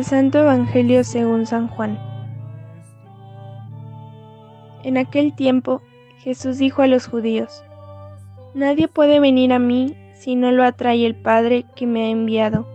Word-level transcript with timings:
Del 0.00 0.06
Santo 0.06 0.38
Evangelio 0.38 1.04
según 1.04 1.44
San 1.44 1.68
Juan. 1.68 1.98
En 4.82 4.96
aquel 4.96 5.34
tiempo 5.34 5.82
Jesús 6.20 6.56
dijo 6.56 6.80
a 6.80 6.86
los 6.86 7.06
judíos, 7.06 7.62
Nadie 8.54 8.88
puede 8.88 9.20
venir 9.20 9.52
a 9.52 9.58
mí 9.58 9.94
si 10.14 10.36
no 10.36 10.52
lo 10.52 10.64
atrae 10.64 11.04
el 11.04 11.16
Padre 11.16 11.66
que 11.76 11.86
me 11.86 12.04
ha 12.04 12.08
enviado, 12.08 12.66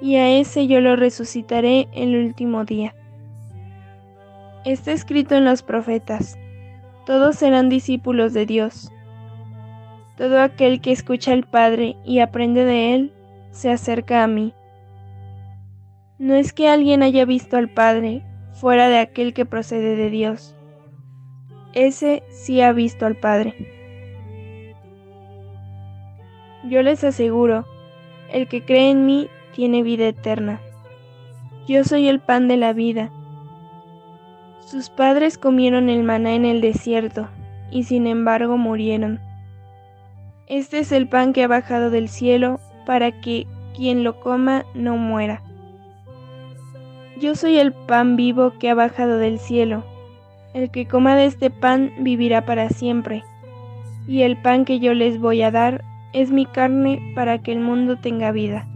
y 0.00 0.16
a 0.16 0.36
ese 0.36 0.66
yo 0.66 0.80
lo 0.80 0.96
resucitaré 0.96 1.86
el 1.92 2.16
último 2.16 2.64
día. 2.64 2.92
Está 4.64 4.90
escrito 4.90 5.36
en 5.36 5.44
los 5.44 5.62
profetas, 5.62 6.36
todos 7.06 7.36
serán 7.36 7.68
discípulos 7.68 8.32
de 8.32 8.46
Dios. 8.46 8.90
Todo 10.16 10.40
aquel 10.40 10.80
que 10.80 10.90
escucha 10.90 11.34
al 11.34 11.44
Padre 11.44 11.94
y 12.04 12.18
aprende 12.18 12.64
de 12.64 12.96
Él, 12.96 13.12
se 13.52 13.70
acerca 13.70 14.24
a 14.24 14.26
mí. 14.26 14.52
No 16.22 16.36
es 16.36 16.52
que 16.52 16.68
alguien 16.68 17.02
haya 17.02 17.24
visto 17.24 17.56
al 17.56 17.68
Padre 17.68 18.22
fuera 18.52 18.88
de 18.88 19.00
aquel 19.00 19.34
que 19.34 19.44
procede 19.44 19.96
de 19.96 20.08
Dios. 20.08 20.54
Ese 21.72 22.22
sí 22.30 22.60
ha 22.60 22.70
visto 22.70 23.06
al 23.06 23.16
Padre. 23.16 23.56
Yo 26.62 26.80
les 26.82 27.02
aseguro, 27.02 27.66
el 28.30 28.46
que 28.46 28.64
cree 28.64 28.90
en 28.90 29.04
mí 29.04 29.30
tiene 29.52 29.82
vida 29.82 30.06
eterna. 30.06 30.60
Yo 31.66 31.82
soy 31.82 32.06
el 32.06 32.20
pan 32.20 32.46
de 32.46 32.56
la 32.56 32.72
vida. 32.72 33.10
Sus 34.60 34.90
padres 34.90 35.38
comieron 35.38 35.88
el 35.88 36.04
maná 36.04 36.34
en 36.34 36.44
el 36.44 36.60
desierto, 36.60 37.30
y 37.72 37.82
sin 37.82 38.06
embargo 38.06 38.56
murieron. 38.56 39.18
Este 40.46 40.78
es 40.78 40.92
el 40.92 41.08
pan 41.08 41.32
que 41.32 41.42
ha 41.42 41.48
bajado 41.48 41.90
del 41.90 42.08
cielo 42.08 42.60
para 42.86 43.10
que 43.10 43.48
quien 43.74 44.04
lo 44.04 44.20
coma 44.20 44.64
no 44.72 44.96
muera. 44.96 45.42
Yo 47.22 47.36
soy 47.36 47.56
el 47.58 47.72
pan 47.72 48.16
vivo 48.16 48.54
que 48.58 48.68
ha 48.68 48.74
bajado 48.74 49.16
del 49.16 49.38
cielo. 49.38 49.84
El 50.54 50.72
que 50.72 50.88
coma 50.88 51.14
de 51.14 51.26
este 51.26 51.50
pan 51.50 51.92
vivirá 52.00 52.44
para 52.44 52.68
siempre. 52.68 53.22
Y 54.08 54.22
el 54.22 54.36
pan 54.42 54.64
que 54.64 54.80
yo 54.80 54.92
les 54.92 55.20
voy 55.20 55.40
a 55.42 55.52
dar 55.52 55.84
es 56.12 56.32
mi 56.32 56.46
carne 56.46 57.00
para 57.14 57.38
que 57.38 57.52
el 57.52 57.60
mundo 57.60 57.94
tenga 57.94 58.32
vida. 58.32 58.66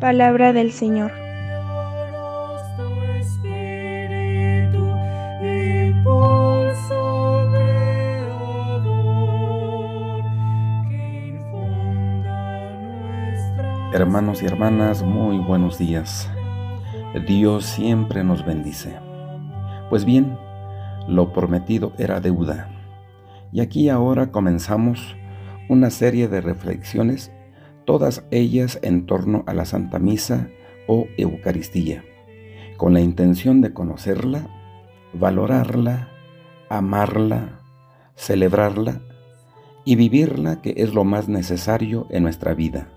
Palabra 0.00 0.52
del 0.52 0.72
Señor. 0.72 1.23
Hermanos 14.04 14.42
y 14.42 14.46
hermanas, 14.46 15.02
muy 15.02 15.38
buenos 15.38 15.78
días. 15.78 16.30
Dios 17.26 17.64
siempre 17.64 18.22
nos 18.22 18.44
bendice. 18.44 18.94
Pues 19.88 20.04
bien, 20.04 20.36
lo 21.08 21.32
prometido 21.32 21.94
era 21.96 22.20
deuda. 22.20 22.68
Y 23.50 23.62
aquí 23.62 23.88
ahora 23.88 24.30
comenzamos 24.30 25.16
una 25.70 25.88
serie 25.88 26.28
de 26.28 26.42
reflexiones, 26.42 27.32
todas 27.86 28.26
ellas 28.30 28.78
en 28.82 29.06
torno 29.06 29.42
a 29.46 29.54
la 29.54 29.64
Santa 29.64 29.98
Misa 29.98 30.50
o 30.86 31.06
Eucaristía, 31.16 32.04
con 32.76 32.92
la 32.92 33.00
intención 33.00 33.62
de 33.62 33.72
conocerla, 33.72 34.50
valorarla, 35.14 36.10
amarla, 36.68 37.62
celebrarla 38.16 39.00
y 39.86 39.96
vivirla 39.96 40.60
que 40.60 40.74
es 40.76 40.92
lo 40.92 41.04
más 41.04 41.26
necesario 41.30 42.06
en 42.10 42.22
nuestra 42.22 42.52
vida. 42.52 42.93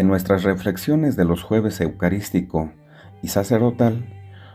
En 0.00 0.08
nuestras 0.08 0.44
reflexiones 0.44 1.14
de 1.14 1.26
los 1.26 1.42
jueves 1.42 1.78
eucarístico 1.82 2.72
y 3.20 3.28
sacerdotal, 3.28 4.08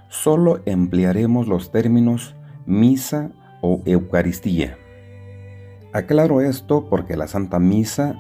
solo 0.10 0.64
emplearemos 0.66 1.48
los 1.48 1.72
términos 1.72 2.34
misa 2.66 3.30
o 3.62 3.84
Eucaristía. 3.86 4.76
Aclaro 5.94 6.42
esto 6.42 6.90
porque 6.90 7.16
la 7.16 7.28
Santa 7.28 7.60
Misa, 7.60 8.20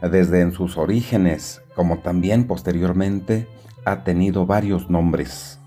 desde 0.00 0.40
en 0.40 0.52
sus 0.52 0.78
orígenes 0.78 1.60
como 1.76 1.98
también 1.98 2.46
posteriormente, 2.46 3.46
ha 3.84 4.02
tenido 4.02 4.46
varios 4.46 4.88
nombres. 4.88 5.60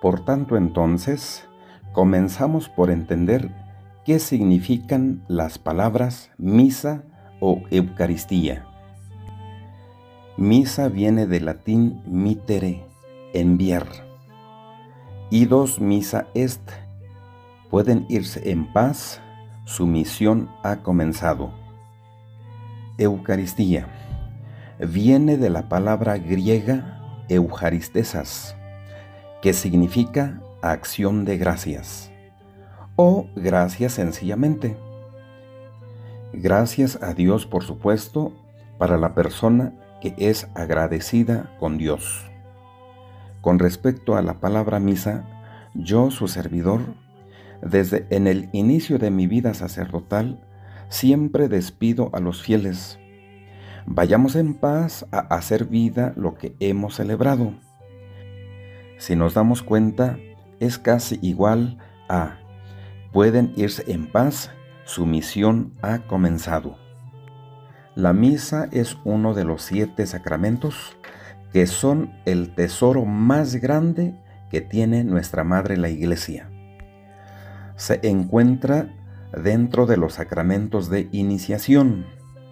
Por 0.00 0.24
tanto, 0.24 0.56
entonces, 0.56 1.48
comenzamos 1.92 2.68
por 2.68 2.90
entender 2.90 3.50
qué 4.04 4.20
significan 4.20 5.24
las 5.26 5.58
palabras 5.58 6.30
misa 6.38 7.02
o 7.40 7.60
Eucaristía. 7.72 8.66
Misa 10.38 10.90
viene 10.90 11.26
del 11.26 11.46
latín 11.46 12.02
mitere, 12.04 12.84
enviar. 13.32 13.86
dos 15.48 15.80
misa 15.80 16.26
est. 16.34 16.60
Pueden 17.70 18.04
irse 18.10 18.50
en 18.50 18.70
paz, 18.70 19.22
su 19.64 19.86
misión 19.86 20.50
ha 20.62 20.82
comenzado. 20.82 21.52
Eucaristía 22.98 23.88
viene 24.78 25.38
de 25.38 25.48
la 25.48 25.70
palabra 25.70 26.18
griega 26.18 27.24
eucharistesas, 27.30 28.56
que 29.40 29.54
significa 29.54 30.42
acción 30.60 31.24
de 31.24 31.38
gracias 31.38 32.10
o 32.96 33.26
gracias 33.36 33.94
sencillamente. 33.94 34.76
Gracias 36.34 37.02
a 37.02 37.14
Dios, 37.14 37.46
por 37.46 37.64
supuesto, 37.64 38.34
para 38.76 38.98
la 38.98 39.14
persona 39.14 39.72
es 40.18 40.48
agradecida 40.54 41.56
con 41.58 41.78
Dios. 41.78 42.30
Con 43.40 43.58
respecto 43.58 44.16
a 44.16 44.22
la 44.22 44.40
palabra 44.40 44.80
misa, 44.80 45.24
yo, 45.74 46.10
su 46.10 46.28
servidor, 46.28 46.80
desde 47.62 48.06
en 48.10 48.26
el 48.26 48.48
inicio 48.52 48.98
de 48.98 49.10
mi 49.10 49.26
vida 49.26 49.54
sacerdotal, 49.54 50.40
siempre 50.88 51.48
despido 51.48 52.10
a 52.12 52.20
los 52.20 52.42
fieles. 52.42 52.98
Vayamos 53.86 54.36
en 54.36 54.54
paz 54.54 55.06
a 55.12 55.18
hacer 55.18 55.66
vida 55.66 56.12
lo 56.16 56.34
que 56.34 56.56
hemos 56.60 56.96
celebrado. 56.96 57.54
Si 58.98 59.14
nos 59.14 59.34
damos 59.34 59.62
cuenta, 59.62 60.18
es 60.58 60.78
casi 60.78 61.18
igual 61.22 61.78
a 62.08 62.38
pueden 63.16 63.54
irse 63.56 63.82
en 63.90 64.06
paz, 64.12 64.50
su 64.84 65.06
misión 65.06 65.72
ha 65.80 66.00
comenzado. 66.00 66.85
La 67.96 68.12
misa 68.12 68.68
es 68.72 68.98
uno 69.04 69.32
de 69.32 69.44
los 69.44 69.62
siete 69.62 70.06
sacramentos 70.06 70.98
que 71.54 71.66
son 71.66 72.12
el 72.26 72.54
tesoro 72.54 73.06
más 73.06 73.54
grande 73.56 74.14
que 74.50 74.60
tiene 74.60 75.02
nuestra 75.02 75.44
Madre 75.44 75.78
la 75.78 75.88
Iglesia. 75.88 76.50
Se 77.76 78.00
encuentra 78.02 78.94
dentro 79.32 79.86
de 79.86 79.96
los 79.96 80.12
sacramentos 80.12 80.90
de 80.90 81.08
iniciación, 81.10 82.04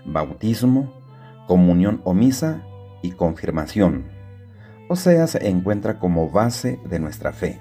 bautismo, 0.06 0.94
comunión 1.46 2.00
o 2.04 2.14
misa 2.14 2.62
y 3.02 3.10
confirmación, 3.10 4.06
o 4.88 4.96
sea, 4.96 5.26
se 5.26 5.46
encuentra 5.46 5.98
como 5.98 6.30
base 6.30 6.80
de 6.88 7.00
nuestra 7.00 7.34
fe. 7.34 7.60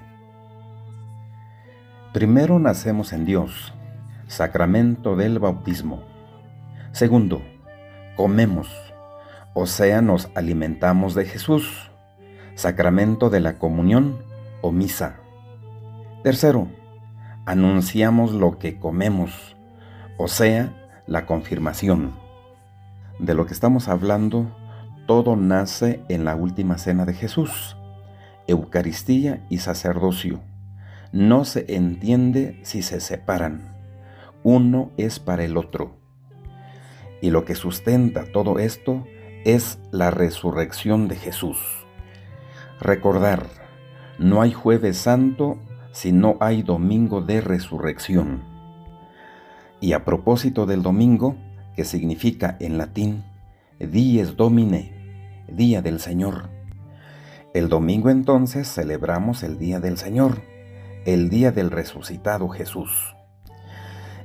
Primero 2.14 2.58
nacemos 2.58 3.12
en 3.12 3.26
Dios, 3.26 3.74
sacramento 4.26 5.16
del 5.16 5.38
bautismo. 5.38 6.02
Segundo, 6.92 7.42
comemos, 8.16 8.68
o 9.54 9.66
sea, 9.66 10.02
nos 10.02 10.30
alimentamos 10.34 11.14
de 11.14 11.24
Jesús, 11.24 11.90
sacramento 12.54 13.30
de 13.30 13.40
la 13.40 13.58
comunión 13.58 14.18
o 14.62 14.72
misa. 14.72 15.16
Tercero, 16.22 16.68
anunciamos 17.46 18.32
lo 18.32 18.58
que 18.58 18.78
comemos, 18.78 19.56
o 20.18 20.28
sea, 20.28 20.72
la 21.06 21.26
confirmación. 21.26 22.14
De 23.18 23.34
lo 23.34 23.46
que 23.46 23.52
estamos 23.52 23.88
hablando, 23.88 24.56
todo 25.06 25.36
nace 25.36 26.02
en 26.08 26.24
la 26.24 26.34
última 26.34 26.78
cena 26.78 27.04
de 27.04 27.14
Jesús, 27.14 27.76
Eucaristía 28.46 29.46
y 29.50 29.58
sacerdocio. 29.58 30.40
No 31.12 31.44
se 31.44 31.64
entiende 31.74 32.58
si 32.62 32.82
se 32.82 33.00
separan. 33.00 33.76
Uno 34.42 34.90
es 34.96 35.18
para 35.18 35.44
el 35.44 35.56
otro. 35.56 36.03
Y 37.24 37.30
lo 37.30 37.46
que 37.46 37.54
sustenta 37.54 38.26
todo 38.26 38.58
esto 38.58 39.06
es 39.46 39.78
la 39.90 40.10
resurrección 40.10 41.08
de 41.08 41.16
Jesús. 41.16 41.56
Recordar, 42.82 43.46
no 44.18 44.42
hay 44.42 44.52
jueves 44.52 44.98
santo 44.98 45.56
si 45.90 46.12
no 46.12 46.36
hay 46.40 46.62
domingo 46.62 47.22
de 47.22 47.40
resurrección. 47.40 48.42
Y 49.80 49.94
a 49.94 50.04
propósito 50.04 50.66
del 50.66 50.82
domingo, 50.82 51.34
que 51.74 51.86
significa 51.86 52.58
en 52.60 52.76
latín 52.76 53.24
dies 53.80 54.36
domine, 54.36 54.92
día 55.48 55.80
del 55.80 56.00
Señor. 56.00 56.50
El 57.54 57.70
domingo 57.70 58.10
entonces 58.10 58.68
celebramos 58.68 59.42
el 59.42 59.58
día 59.58 59.80
del 59.80 59.96
Señor, 59.96 60.42
el 61.06 61.30
día 61.30 61.52
del 61.52 61.70
resucitado 61.70 62.50
Jesús. 62.50 63.16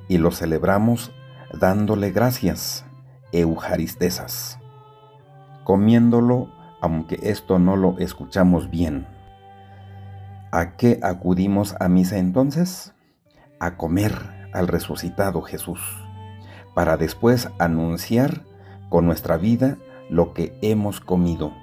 Y 0.09 0.17
lo 0.17 0.31
celebramos 0.31 1.13
dándole 1.53 2.11
gracias, 2.11 2.85
eujaristesas. 3.31 4.59
comiéndolo 5.63 6.49
aunque 6.81 7.19
esto 7.23 7.59
no 7.59 7.75
lo 7.75 7.97
escuchamos 7.99 8.69
bien. 8.69 9.07
¿A 10.51 10.77
qué 10.77 10.99
acudimos 11.03 11.75
a 11.79 11.89
misa 11.89 12.17
entonces? 12.17 12.93
A 13.59 13.77
comer 13.77 14.49
al 14.53 14.67
resucitado 14.67 15.41
Jesús, 15.41 15.79
para 16.73 16.97
después 16.97 17.49
anunciar 17.59 18.45
con 18.89 19.05
nuestra 19.05 19.37
vida 19.37 19.77
lo 20.09 20.33
que 20.33 20.57
hemos 20.61 21.01
comido. 21.01 21.53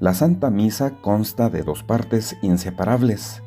La 0.00 0.14
Santa 0.14 0.50
Misa 0.50 0.96
consta 1.02 1.50
de 1.50 1.62
dos 1.62 1.82
partes 1.82 2.36
inseparables, 2.42 3.42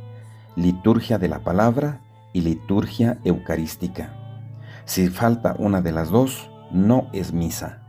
liturgia 0.55 1.17
de 1.17 1.27
la 1.27 1.39
palabra 1.39 2.01
y 2.31 2.41
liturgia 2.41 3.17
eucarística. 3.23 4.13
Si 4.85 5.09
falta 5.09 5.55
una 5.57 5.81
de 5.81 5.91
las 5.91 6.09
dos, 6.09 6.51
no 6.73 7.09
es 7.13 7.33
misa. 7.33 7.79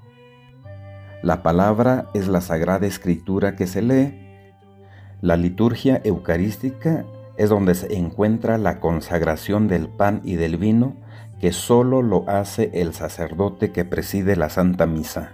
La 1.22 1.42
palabra 1.42 2.10
es 2.14 2.28
la 2.28 2.40
sagrada 2.40 2.86
escritura 2.86 3.56
que 3.56 3.66
se 3.66 3.82
lee. 3.82 4.20
La 5.22 5.36
liturgia 5.36 6.00
eucarística 6.04 7.06
es 7.38 7.48
donde 7.48 7.74
se 7.74 7.96
encuentra 7.96 8.58
la 8.58 8.78
consagración 8.78 9.66
del 9.66 9.88
pan 9.88 10.20
y 10.22 10.36
del 10.36 10.58
vino 10.58 10.96
que 11.40 11.52
solo 11.52 12.02
lo 12.02 12.28
hace 12.28 12.70
el 12.74 12.94
sacerdote 12.94 13.72
que 13.72 13.84
preside 13.84 14.36
la 14.36 14.50
Santa 14.50 14.86
Misa. 14.86 15.32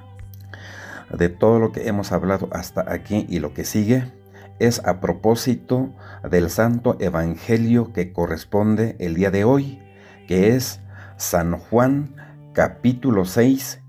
De 1.17 1.29
todo 1.29 1.59
lo 1.59 1.73
que 1.73 1.89
hemos 1.89 2.13
hablado 2.13 2.49
hasta 2.53 2.93
aquí 2.93 3.27
y 3.29 3.41
lo 3.41 3.53
que 3.53 3.65
sigue 3.65 4.13
es 4.61 4.81
a 4.85 5.01
propósito 5.01 5.91
del 6.29 6.51
Santo 6.51 6.97
Evangelio 7.01 7.93
que 7.93 8.13
corresponde 8.13 8.95
el 9.01 9.15
día 9.15 9.31
de 9.31 9.43
hoy, 9.45 9.81
que 10.29 10.55
es 10.55 10.81
San 11.17 11.59
Juan 11.59 12.15
capítulo 12.61 13.25
6 13.25 13.81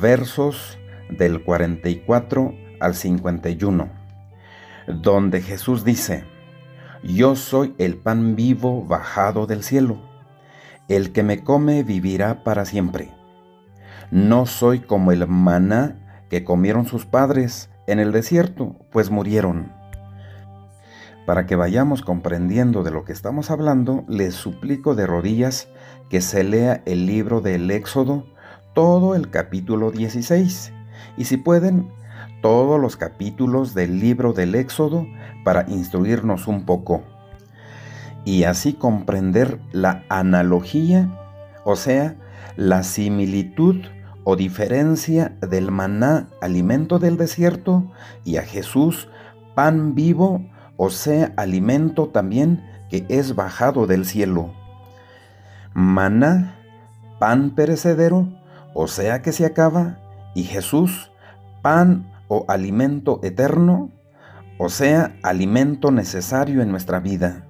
versos 0.00 0.78
del 1.10 1.44
44 1.44 2.54
al 2.80 2.94
51, 2.94 3.90
donde 4.86 5.42
Jesús 5.42 5.84
dice, 5.84 6.24
Yo 7.02 7.36
soy 7.36 7.74
el 7.76 7.98
pan 7.98 8.34
vivo 8.34 8.82
bajado 8.82 9.46
del 9.46 9.62
cielo, 9.62 10.00
el 10.88 11.12
que 11.12 11.22
me 11.22 11.44
come 11.44 11.82
vivirá 11.82 12.44
para 12.44 12.64
siempre. 12.64 13.12
No 14.10 14.46
soy 14.46 14.80
como 14.80 15.12
el 15.12 15.26
maná 15.28 16.24
que 16.30 16.44
comieron 16.44 16.86
sus 16.86 17.04
padres 17.04 17.68
en 17.86 18.00
el 18.00 18.10
desierto, 18.10 18.74
pues 18.90 19.10
murieron. 19.10 19.70
Para 21.26 21.46
que 21.46 21.56
vayamos 21.56 22.02
comprendiendo 22.02 22.82
de 22.82 22.90
lo 22.90 23.04
que 23.04 23.12
estamos 23.12 23.50
hablando, 23.50 24.04
les 24.08 24.34
suplico 24.34 24.94
de 24.94 25.06
rodillas 25.06 25.68
que 26.10 26.20
se 26.20 26.44
lea 26.44 26.82
el 26.84 27.06
libro 27.06 27.40
del 27.40 27.70
Éxodo, 27.70 28.26
todo 28.74 29.14
el 29.14 29.30
capítulo 29.30 29.90
16 29.90 30.72
y 31.16 31.24
si 31.24 31.36
pueden, 31.36 31.88
todos 32.42 32.80
los 32.80 32.96
capítulos 32.96 33.74
del 33.74 34.00
libro 34.00 34.32
del 34.32 34.54
Éxodo 34.54 35.06
para 35.44 35.64
instruirnos 35.68 36.46
un 36.46 36.64
poco. 36.64 37.02
Y 38.24 38.44
así 38.44 38.72
comprender 38.72 39.60
la 39.72 40.04
analogía, 40.08 41.18
o 41.64 41.76
sea, 41.76 42.16
la 42.56 42.82
similitud 42.82 43.76
o 44.24 44.36
diferencia 44.36 45.36
del 45.40 45.70
maná, 45.70 46.28
alimento 46.40 46.98
del 46.98 47.16
desierto, 47.16 47.90
y 48.24 48.38
a 48.38 48.42
Jesús, 48.42 49.08
pan 49.54 49.94
vivo, 49.94 50.42
o 50.76 50.90
sea, 50.90 51.32
alimento 51.36 52.08
también 52.08 52.64
que 52.90 53.06
es 53.08 53.34
bajado 53.34 53.86
del 53.86 54.04
cielo. 54.04 54.52
Maná, 55.72 56.56
pan 57.18 57.50
perecedero, 57.50 58.28
o 58.74 58.86
sea 58.88 59.22
que 59.22 59.32
se 59.32 59.46
acaba, 59.46 59.98
y 60.34 60.44
Jesús, 60.44 61.10
pan 61.62 62.10
o 62.28 62.44
alimento 62.48 63.20
eterno, 63.22 63.90
o 64.58 64.68
sea, 64.68 65.16
alimento 65.22 65.90
necesario 65.90 66.62
en 66.62 66.70
nuestra 66.70 67.00
vida. 67.00 67.46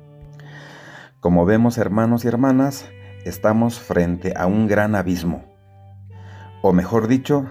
Como 1.21 1.44
vemos 1.44 1.79
hermanos 1.79 2.25
y 2.25 2.29
hermanas, 2.29 2.87
estamos 3.25 3.81
frente 3.81 4.35
a 4.37 4.47
un 4.47 4.67
gran 4.69 4.94
abismo, 4.94 5.44
o 6.62 6.73
mejor 6.73 7.09
dicho, 7.09 7.47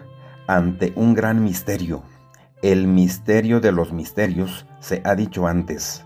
ante 0.48 0.94
un 0.96 1.14
gran 1.14 1.44
misterio. 1.44 2.04
El 2.62 2.88
misterio 2.88 3.60
de 3.60 3.72
los 3.72 3.92
misterios 3.92 4.66
se 4.83 5.01
ha 5.06 5.15
dicho 5.15 5.47
antes, 5.47 6.03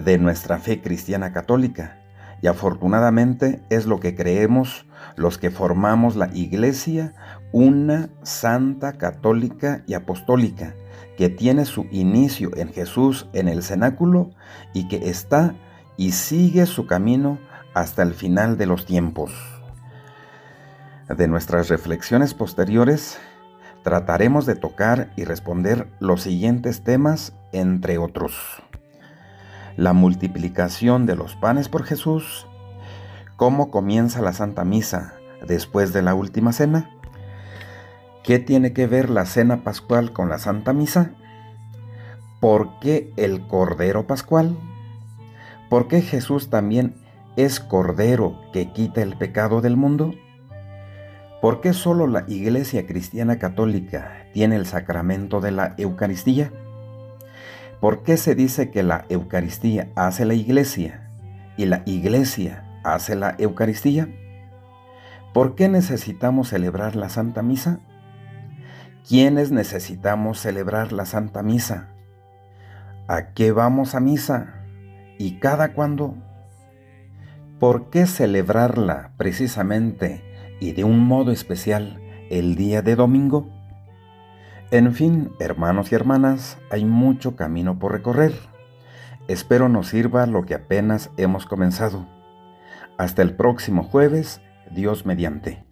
de 0.00 0.16
nuestra 0.16 0.58
fe 0.60 0.80
cristiana 0.80 1.32
católica, 1.32 1.98
y 2.40 2.46
afortunadamente 2.46 3.60
es 3.70 3.86
lo 3.86 3.98
que 3.98 4.14
creemos 4.14 4.86
los 5.16 5.36
que 5.36 5.50
formamos 5.50 6.14
la 6.14 6.30
Iglesia, 6.32 7.12
una 7.50 8.08
santa 8.22 8.92
católica 8.92 9.82
y 9.88 9.94
apostólica, 9.94 10.74
que 11.16 11.28
tiene 11.28 11.64
su 11.64 11.86
inicio 11.90 12.56
en 12.56 12.72
Jesús 12.72 13.26
en 13.32 13.48
el 13.48 13.64
cenáculo 13.64 14.30
y 14.72 14.86
que 14.86 15.10
está 15.10 15.56
y 15.96 16.12
sigue 16.12 16.66
su 16.66 16.86
camino 16.86 17.38
hasta 17.74 18.04
el 18.04 18.14
final 18.14 18.56
de 18.56 18.66
los 18.66 18.86
tiempos. 18.86 19.32
De 21.08 21.26
nuestras 21.26 21.68
reflexiones 21.68 22.32
posteriores, 22.32 23.18
trataremos 23.82 24.46
de 24.46 24.56
tocar 24.56 25.12
y 25.16 25.24
responder 25.24 25.88
los 26.00 26.22
siguientes 26.22 26.82
temas, 26.82 27.32
entre 27.52 27.98
otros. 27.98 28.62
La 29.76 29.92
multiplicación 29.92 31.06
de 31.06 31.16
los 31.16 31.36
panes 31.36 31.68
por 31.68 31.84
Jesús, 31.84 32.46
cómo 33.36 33.70
comienza 33.70 34.20
la 34.20 34.32
Santa 34.32 34.64
Misa 34.64 35.14
después 35.46 35.92
de 35.92 36.02
la 36.02 36.14
última 36.14 36.52
cena, 36.52 36.90
qué 38.22 38.38
tiene 38.38 38.72
que 38.72 38.86
ver 38.86 39.08
la 39.08 39.24
cena 39.24 39.62
pascual 39.64 40.12
con 40.12 40.28
la 40.28 40.38
Santa 40.38 40.72
Misa, 40.72 41.12
por 42.40 42.78
qué 42.80 43.12
el 43.16 43.46
Cordero 43.46 44.06
Pascual, 44.06 44.56
por 45.68 45.88
qué 45.88 46.02
Jesús 46.02 46.50
también 46.50 46.94
es 47.36 47.60
Cordero 47.60 48.40
que 48.52 48.72
quita 48.72 49.02
el 49.02 49.16
pecado 49.16 49.60
del 49.60 49.76
mundo, 49.76 50.12
por 51.40 51.60
qué 51.60 51.72
solo 51.72 52.06
la 52.06 52.24
Iglesia 52.28 52.86
Cristiana 52.86 53.38
Católica 53.38 54.26
tiene 54.32 54.56
el 54.56 54.66
sacramento 54.66 55.40
de 55.40 55.52
la 55.52 55.74
Eucaristía, 55.78 56.52
¿Por 57.80 58.02
qué 58.02 58.18
se 58.18 58.34
dice 58.34 58.70
que 58.70 58.82
la 58.82 59.06
Eucaristía 59.08 59.88
hace 59.96 60.26
la 60.26 60.34
iglesia 60.34 61.10
y 61.56 61.64
la 61.64 61.82
iglesia 61.86 62.62
hace 62.84 63.16
la 63.16 63.34
Eucaristía? 63.38 64.06
¿Por 65.32 65.54
qué 65.54 65.70
necesitamos 65.70 66.48
celebrar 66.48 66.94
la 66.94 67.08
Santa 67.08 67.40
Misa? 67.40 67.80
¿Quiénes 69.08 69.50
necesitamos 69.50 70.38
celebrar 70.38 70.92
la 70.92 71.06
Santa 71.06 71.42
Misa? 71.42 71.88
¿A 73.08 73.32
qué 73.32 73.50
vamos 73.50 73.94
a 73.94 74.00
misa? 74.00 74.62
¿Y 75.18 75.38
cada 75.38 75.72
cuándo? 75.72 76.16
¿Por 77.58 77.88
qué 77.88 78.06
celebrarla 78.06 79.12
precisamente 79.16 80.22
y 80.60 80.72
de 80.72 80.84
un 80.84 81.00
modo 81.00 81.32
especial 81.32 82.00
el 82.30 82.54
día 82.54 82.82
de 82.82 82.94
domingo? 82.94 83.48
En 84.70 84.92
fin, 84.94 85.32
hermanos 85.40 85.90
y 85.90 85.96
hermanas, 85.96 86.58
hay 86.70 86.84
mucho 86.84 87.34
camino 87.34 87.78
por 87.78 87.92
recorrer. 87.92 88.34
Espero 89.26 89.68
nos 89.68 89.88
sirva 89.88 90.26
lo 90.26 90.44
que 90.44 90.54
apenas 90.54 91.10
hemos 91.16 91.46
comenzado. 91.46 92.06
Hasta 92.98 93.22
el 93.22 93.34
próximo 93.34 93.82
jueves, 93.82 94.40
Dios 94.70 95.06
mediante. 95.06 95.69